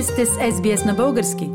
[0.00, 1.50] Вие сте с SBS на български.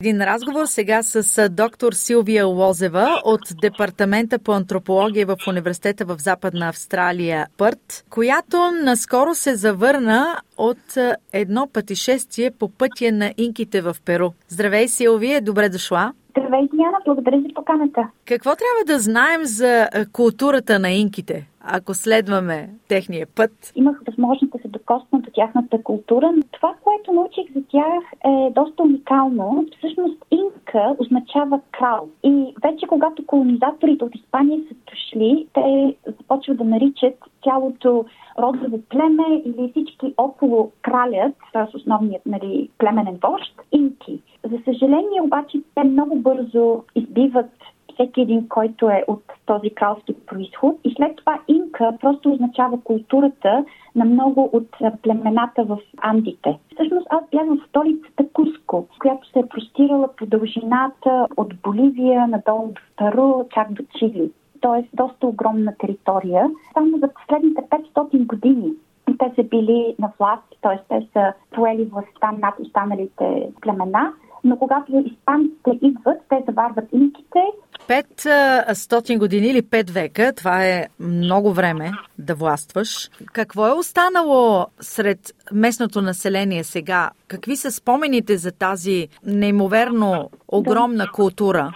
[0.00, 6.68] Един разговор сега с доктор Силвия Лозева от Департамента по антропология в Университета в Западна
[6.68, 10.98] Австралия Пърт, която наскоро се завърна от
[11.32, 14.30] едно пътешествие по пътя на инките в Перу.
[14.48, 16.12] Здравей, Силвия, добре дошла.
[16.38, 18.08] Здравей, Диана, благодаря за поканата.
[18.24, 23.72] Какво трябва да знаем за културата на инките, ако следваме техния път?
[23.74, 28.50] Имах възможност да се докосна до тяхната култура, но това, което научих за тях е
[28.50, 29.66] доста уникално.
[29.78, 32.08] Всъщност инка означава крал.
[32.22, 38.04] И вече когато колонизаторите от Испания са дошли, те започват да наричат цялото
[38.38, 41.76] родово племе или всички около кралят, т.е.
[41.76, 44.22] основният нали, племенен вожд, инки.
[44.44, 47.50] За съжаление обаче те много бързо избиват
[47.94, 50.76] всеки един, който е от този кралски происход.
[50.84, 54.68] И след това инка просто означава културата на много от
[55.02, 56.58] племената в Андите.
[56.74, 62.66] Всъщност аз бях в столицата Куско, която се е простирала по дължината от Боливия надолу
[62.66, 64.30] до Перу, чак до Чили.
[64.64, 66.50] Тоест доста огромна територия.
[66.72, 67.62] Само за последните
[67.96, 68.72] 500 години
[69.18, 70.78] те са били на власт, т.е.
[70.88, 74.12] те са поели властта над останалите племена
[74.44, 77.40] но когато испанците идват, те заварват инките.
[77.88, 83.10] 500 години или 5 века, това е много време да властваш.
[83.32, 85.18] Какво е останало сред
[85.52, 87.10] местното население сега?
[87.28, 91.72] Какви са спомените за тази неимоверно огромна култура?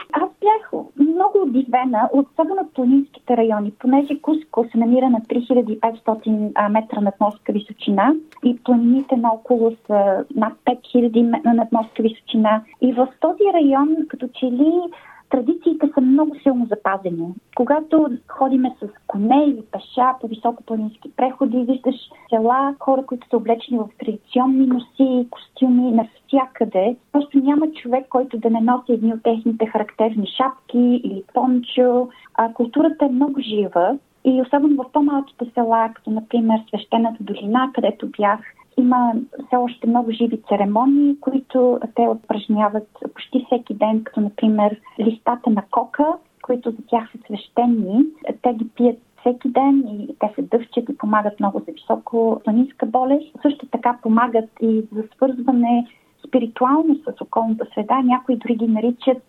[1.48, 8.58] Удивена, особено планинските райони, понеже Куско се намира на 3500 метра над морска височина и
[8.64, 12.62] планините наоколо са над 5000 над морска височина.
[12.80, 14.72] И в този район, като че ли
[15.30, 17.34] традициите са много силно запазени.
[17.56, 21.94] Когато ходиме с коне или пеша по високопланински преходи, виждаш
[22.30, 26.96] села, хора, които са облечени в традиционни носи, костюми навсякъде.
[27.12, 32.08] Просто няма човек, който да не носи едни от техните характерни шапки или пончо.
[32.34, 38.08] А културата е много жива и особено в по-малките села, като например Свещената долина, където
[38.18, 38.40] бях,
[38.78, 39.12] има
[39.46, 45.62] все още много живи церемонии, които те упражняват почти всеки ден, като например листата на
[45.70, 46.06] кока,
[46.42, 48.04] които за тях са свещени.
[48.42, 52.86] Те ги пият всеки ден и те се дъвчат и помагат много за високо планинска
[52.86, 53.32] болест.
[53.42, 55.86] Също така помагат и за свързване
[56.26, 58.02] спиритуално с околната среда.
[58.04, 59.22] Някои дори ги наричат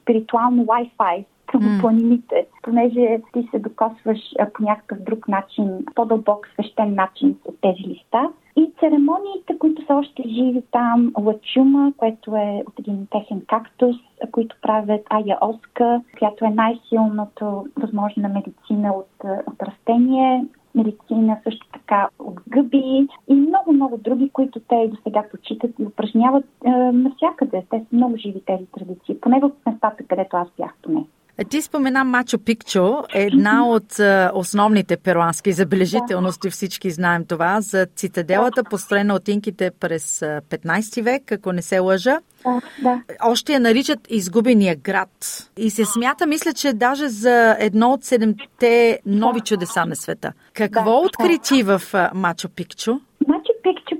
[0.00, 1.80] спиритуално Wi-Fi, към mm.
[1.80, 7.88] планините, понеже ти се докосваш а, по някакъв друг начин, по-дълбок свещен начин с тези
[7.88, 8.30] листа.
[8.56, 13.96] И церемониите, които са още живи там, лачума, което е от един техен кактус,
[14.32, 22.08] които правят ая оска, която е най-силното възможна медицина от, от растение, медицина също така
[22.18, 27.62] от гъби и много-много други, които те и до сега почитат и упражняват е, навсякъде.
[27.70, 31.04] Те са много живи тези традиции, поне в местата, където аз бях поне.
[31.48, 34.00] Ти спомена Мачо Пикчо, една от
[34.34, 41.52] основните перуански забележителности, всички знаем това, за цитаделата, построена от инките през 15 век, ако
[41.52, 42.18] не се лъжа.
[42.44, 43.02] Да, да.
[43.22, 45.08] Още я наричат изгубения град.
[45.56, 50.32] И се смята, мисля, че даже за едно от седемте нови чудеса на света.
[50.54, 51.82] Какво да, открити в
[52.14, 53.00] Мачо Пикчо?
[53.18, 53.51] Пикчу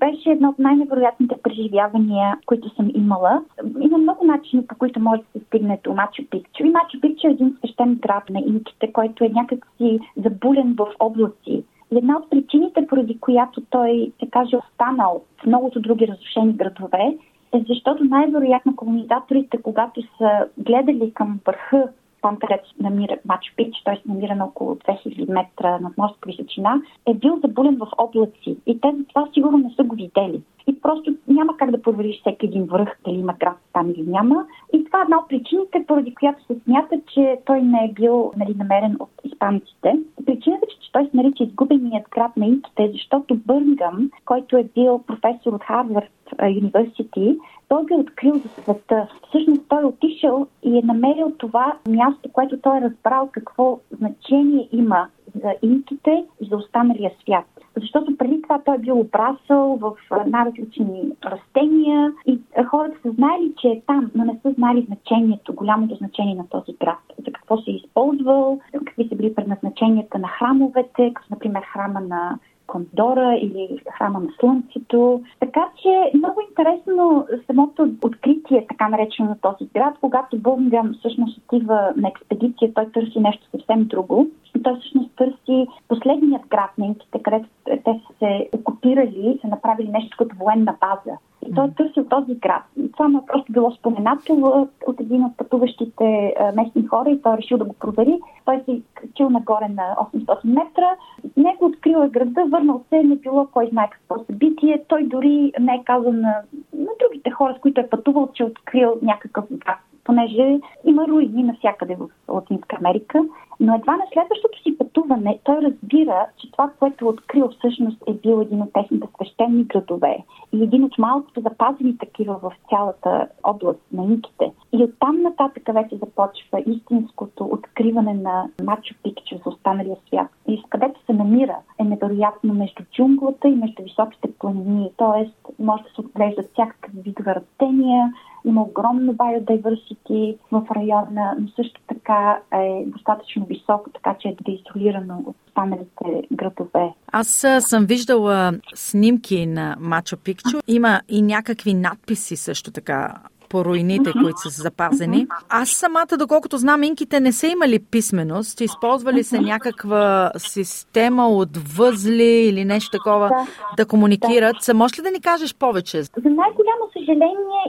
[0.04, 3.42] беше едно от най-невероятните преживявания, които съм имала.
[3.80, 6.64] Има много начини, по които може да се стигне до Мачо Пикчу.
[6.64, 11.64] И Мачо Пикчу е един свещен град на инките, който е някакси забулен в облаци.
[11.92, 17.16] И една от причините, поради която той се каже останал в многото други разрушени градове,
[17.54, 21.88] е защото най-вероятно колонизаторите, когато са гледали към върха
[22.22, 26.26] там, където се намира Мач Пич, той се намира на около 2000 метра над морска
[26.26, 28.56] височина, е бил забулен в облаци.
[28.66, 30.42] И те за това сигурно не са го видели.
[30.66, 34.46] И просто няма как да провериш всеки един връх, дали има град там или няма.
[34.72, 38.32] И това е една от причините, поради която се смята, че той не е бил
[38.36, 39.98] нали, намерен от испанците.
[40.26, 45.52] Причината, че той се нарича изгубеният град на инките, защото Бърнгъм, който е бил професор
[45.52, 47.38] от Харвард Юниверсити,
[47.72, 49.08] той ги е открил за света.
[49.28, 54.68] Всъщност той е отишъл и е намерил това място, което той е разбрал какво значение
[54.72, 55.08] има
[55.42, 57.44] за инките и за останалия свят.
[57.76, 59.92] Защото преди това той е бил обрасъл в
[60.26, 65.94] най-различни растения и хората са знали, че е там, но не са знали значението, голямото
[65.94, 66.98] значение на този град.
[67.26, 72.38] За какво се е използвал, какви са били предназначенията на храмовете, като например храма на
[72.66, 75.22] Кондора или Храма на Слънцето.
[75.40, 81.92] Така че много интересно самото откритие, така наречено на този град, когато Бългам всъщност отива
[81.96, 84.26] на експедиция, той търси нещо съвсем друго.
[84.64, 90.16] Той всъщност търси последният град на инките, където те са се окупирали, са направили нещо
[90.18, 91.18] като военна база.
[91.46, 92.62] И той е търсил този град.
[92.92, 97.36] Това му е просто било споменато от един от пътуващите местни хора и той е
[97.36, 98.20] решил да го провери.
[98.44, 100.96] Той се качил нагоре на 800 метра.
[101.36, 104.84] Него открил е града, върнал се, не било кой знае какво събитие.
[104.88, 106.42] Той дори не е казал на,
[106.72, 111.42] на другите хора, с които е пътувал, че е открил някакъв град понеже има руини
[111.42, 113.24] навсякъде в Латинска Америка.
[113.60, 118.12] Но едва на следващото си пътуване той разбира, че това, което е открил всъщност е
[118.12, 123.80] бил един от техните свещени градове и един от малкото запазени такива в цялата област
[123.92, 124.52] на инките.
[124.72, 130.28] И оттам нататък вече започва истинското откриване на Мачо Пикчу за останалия свят.
[130.48, 134.90] И където се намира е невероятно между джунглата и между високите планини.
[134.96, 138.12] Тоест може да се отглеждат всякакви видове растения,
[138.44, 145.22] има огромно biodiversity в района, но също така е достатъчно високо, така че е деизолирано
[145.26, 146.94] от останалите градове.
[147.12, 150.60] Аз съм виждала снимки на Мачо Пикчо.
[150.66, 153.14] Има и някакви надписи също така
[153.52, 155.26] по руините, които са запазени.
[155.48, 162.48] Аз самата, доколкото знам, инките не са имали писменост, използвали се някаква система от възли
[162.48, 163.46] или нещо такова да,
[163.76, 164.56] да комуникират.
[164.66, 164.74] Да.
[164.74, 166.02] Може ли да ни кажеш повече?
[166.02, 167.62] За най-голямо съжаление,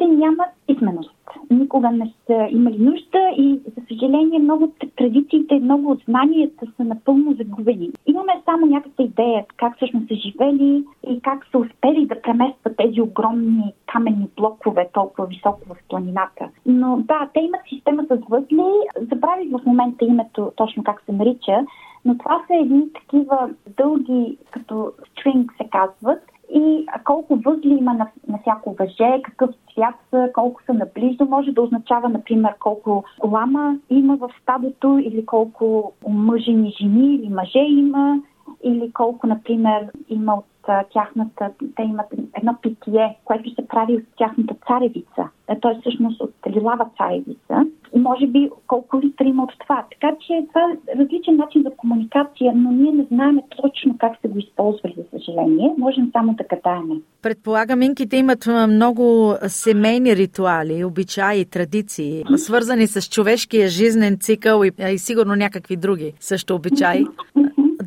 [0.00, 1.20] инките нямат писменост
[1.50, 6.84] никога не са имали нужда и, за съжаление, много от традициите, много от знанията са
[6.84, 7.90] напълно загубени.
[8.06, 13.00] Имаме само някаква идея как всъщност са живели и как са успели да преместват тези
[13.00, 16.48] огромни каменни блокове толкова високо в планината.
[16.66, 18.72] Но да, те имат система с възли.
[19.12, 21.64] Забравих в момента името точно как се нарича,
[22.04, 28.08] но това са едни такива дълги, като стринг се казват, и колко възли има на,
[28.28, 33.76] на всяко въже, какъв цвят са, колко са наблизо, може да означава, например, колко лама
[33.90, 38.20] има в стадото или колко мъжени жени или мъже има,
[38.62, 44.54] или колко, например, има от тяхната, те имат едно питие, което се прави от тяхната
[44.66, 45.28] царевица.
[45.48, 47.66] Е, Той всъщност от лилава царевица.
[47.96, 49.84] Може би колко литра има от това.
[49.90, 54.28] Така че това е различен начин за комуникация, но ние не знаем точно как са
[54.28, 55.74] го използвали, за съжаление.
[55.78, 56.94] Можем само да гадаеме.
[57.22, 64.98] Предполагам, инките имат много семейни ритуали, обичаи, традиции, свързани с човешкия жизнен цикъл и, и
[64.98, 67.04] сигурно някакви други също обичаи.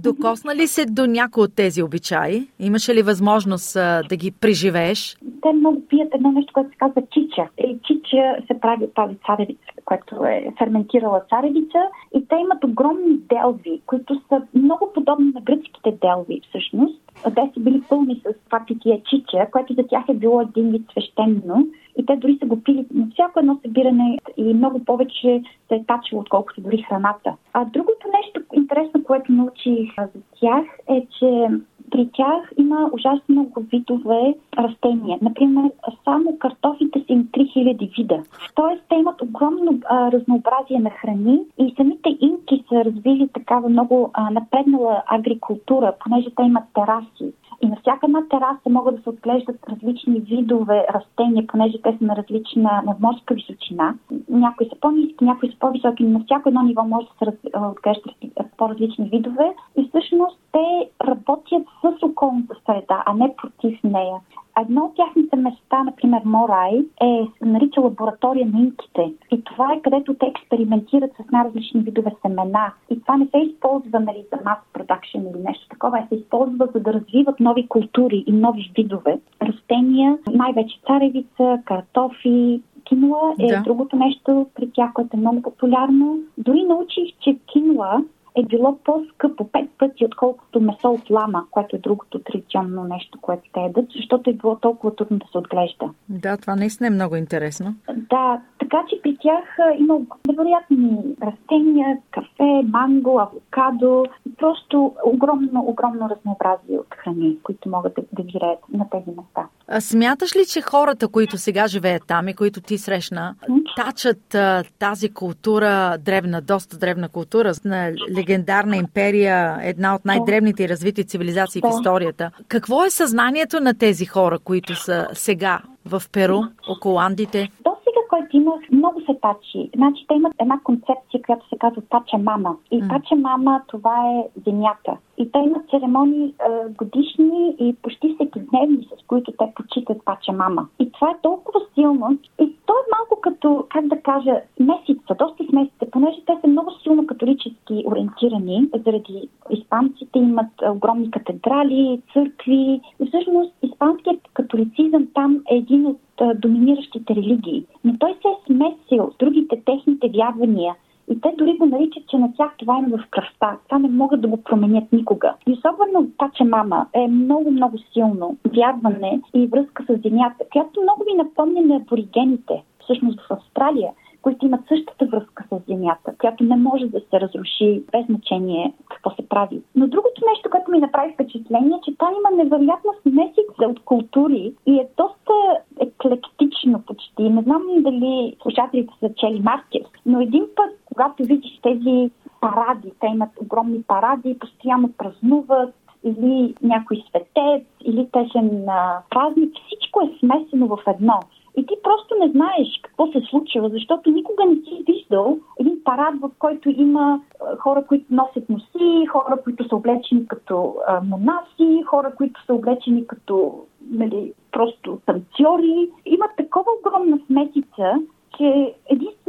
[0.04, 2.48] Докосна ли се до някои от тези обичаи?
[2.60, 5.18] Имаше ли възможност а, да ги преживееш?
[5.42, 7.48] Те много пият едно нещо, което се казва чича.
[7.58, 9.62] И чича се прави тази царевица,
[9.94, 11.80] която е ферментирала царевица.
[12.16, 17.02] И те имат огромни делви, които са много подобни на гръцките делви всъщност.
[17.24, 18.66] Те са били пълни с това
[19.10, 21.68] чича, което за тях е било един вид свещено.
[21.98, 25.84] И те дори са го пили на всяко едно събиране и много повече се е
[25.84, 27.34] тачило, отколкото дори храната.
[27.54, 31.48] А другото нещо интересно, което научих за тях е, че
[31.92, 35.18] при тях има ужасно много видове растения.
[35.22, 35.72] Например,
[36.04, 37.14] само картофите са
[37.56, 38.24] 3000 вида.
[38.56, 44.12] Тоест, те имат огромно а, разнообразие на храни и самите инки са развили такава много
[44.14, 47.34] а, напреднала агрикултура, понеже те имат тераси.
[47.62, 52.06] И на всяка една тераса могат да се отглеждат различни видове растения, понеже те са
[52.06, 53.96] на различна надморска височина.
[54.30, 58.14] Някои са по-низки, някои са по-високи, но на всяко едно ниво може да се отглеждат
[58.58, 59.54] по-различни видове.
[59.78, 64.16] И всъщност те работят с околната среда, а не против нея.
[64.62, 69.14] Едно от тяхните места, например Морай, е се нарича лаборатория на инките.
[69.32, 72.74] И това е където те експериментират с най-различни видове семена.
[72.90, 76.68] И това не се използва нали, за мас продакшн или нещо такова, а се използва
[76.74, 79.20] за да развиват нови култури и нови видове.
[79.42, 83.62] Растения, най-вече царевица, картофи, кинула е да.
[83.62, 86.20] другото нещо при тях, което е много популярно.
[86.38, 88.04] Дори научих, че кинула
[88.36, 93.44] е било по-скъпо пет пъти, отколкото месо от лама, което е другото традиционно нещо, което
[93.54, 95.90] те едат, защото е било толкова трудно да се отглежда.
[96.10, 97.76] Да, това наистина е много интересно.
[97.96, 99.44] Да, така че при тях
[99.80, 104.06] има невероятни растения, кафе, манго, авокадо,
[104.38, 109.48] просто огромно, огромно разнообразие от храни, които могат да, да виреят на тези места.
[109.68, 113.36] А смяташ ли, че хората, които сега живеят там и които ти срещна,
[113.76, 114.36] тачат
[114.80, 117.92] тази култура, древна, доста древна култура, на
[118.24, 122.32] легендарна империя, една от най-древните и развити цивилизации в историята.
[122.48, 127.50] Какво е съзнанието на тези хора, които са сега в Перу, около Андите?
[127.64, 129.70] До сега, който имах, много се тачи.
[129.76, 132.56] Значи те имат една концепция, която се казва Тача Мама.
[132.72, 132.90] И mm.
[132.90, 134.98] Тача Мама това е земята.
[135.18, 136.34] И те имат церемонии е,
[136.70, 140.68] годишни и почти всеки дневни, с които те почитат Пача Мама.
[140.80, 142.18] И това е толкова силно.
[142.42, 146.72] И то е малко като, как да кажа, месица, доста смесица, понеже те са много
[146.72, 152.82] силно католически ориентирани, заради испанците имат огромни катедрали, църкви.
[153.00, 156.00] И всъщност испанският католицизъм там е един от
[156.36, 157.66] доминиращите религии.
[157.84, 160.76] Но той се е смесил с другите техните вярвания
[161.12, 163.58] и те дори го наричат, че на тях това е в кръста.
[163.66, 165.34] Това не могат да го променят никога.
[165.48, 171.04] И особено Пача Мама е много, много силно вярване и връзка с земята, която много
[171.04, 172.64] ви напомня на аборигените.
[172.80, 173.92] Всъщност в Австралия
[174.24, 179.10] които имат същата връзка с Земята, която не може да се разруши без значение какво
[179.10, 179.62] се прави.
[179.76, 184.54] Но другото нещо, което ми направи впечатление, е, че там има невероятна смесица от култури
[184.66, 185.34] и е доста
[185.80, 187.30] еклектично почти.
[187.30, 193.08] Не знам дали слушателите са чели Маркес, но един път, когато видиш тези паради, те
[193.08, 198.66] имат огромни паради, постоянно празнуват, или някой светец, или техен
[199.10, 201.20] празник, всичко е смесено в едно.
[201.58, 206.14] И ти просто не знаеш какво се случва, защото никога не си виждал един парад,
[206.22, 207.22] в който има
[207.58, 213.08] хора, които носят носи, хора, които са облечени като а, монаси, хора, които са облечени
[213.08, 215.90] като нали, просто танцори.
[216.06, 217.94] Има такова огромна смесица,
[218.38, 218.74] че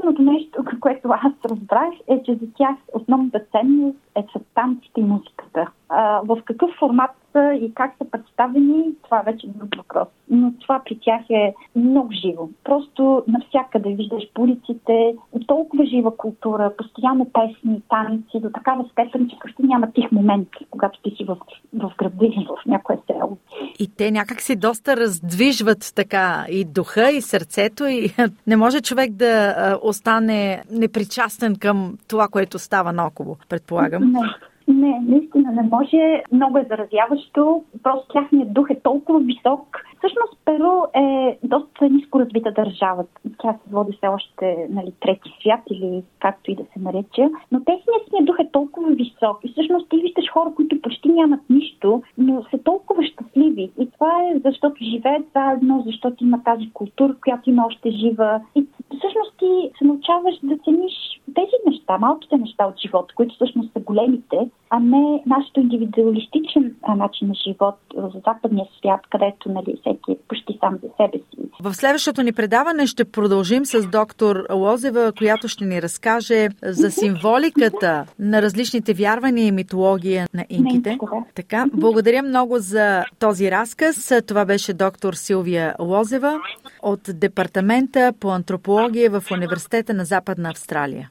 [0.05, 5.05] единственото нещо, което аз разбрах, е, че за тях основната ценност е са танците и
[5.05, 5.71] музиката.
[5.89, 10.09] А, в какъв формат са и как са представени, това вече е друг въпрос.
[10.31, 12.49] Но това при тях е много живо.
[12.65, 15.15] Просто навсякъде виждаш по улиците,
[15.47, 21.01] толкова жива култура, постоянно песни, танци, до такава степен, че почти няма тих момент, когато
[21.03, 21.37] ти си в,
[21.75, 23.39] в града или в някое село.
[23.79, 28.11] И те някак си доста раздвижват така и духа, и сърцето, и
[28.47, 34.13] не може човек да остане непричастен към това, което става наоколо, предполагам.
[34.13, 34.21] Не.
[34.69, 36.23] Не, наистина не може.
[36.33, 37.63] Много е заразяващо.
[37.83, 39.85] Просто тяхният дух е толкова висок.
[39.99, 43.05] Всъщност Перу е доста ниско развита държава.
[43.39, 47.31] Тя се води все още нали, трети свят или както и да се нарече.
[47.53, 49.39] Но техният дух е толкова висок.
[49.45, 53.71] И всъщност ти виждаш хора, които почти нямат нищо, но са толкова щастливи.
[53.79, 58.41] И това е защото живеят заедно, защото има тази култура, която има още жива.
[58.55, 58.67] И
[58.99, 60.93] всъщност ти се научаваш да цениш
[61.35, 64.37] тези неща, малките неща от живота, които всъщност са големите,
[64.71, 70.59] а не нашето индивидуалистичен начин на живот в западния свят, където нали, всеки е почти
[70.61, 71.49] сам за себе си.
[71.63, 78.07] В следващото ни предаване ще продължим с доктор Лозева, която ще ни разкаже за символиката
[78.19, 80.99] на различните вярвания и митология на инките.
[81.35, 84.13] Така, благодаря много за този разказ.
[84.27, 86.41] Това беше доктор Силвия Лозева
[86.83, 91.11] от Департамента по антропология в Университета на Западна Австралия.